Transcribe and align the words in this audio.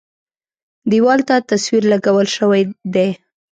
دېوال 0.89 1.19
ته 1.27 1.35
تصویر 1.49 1.83
لګول 1.91 2.27
شوی 2.35 2.61
دی. 2.93 3.09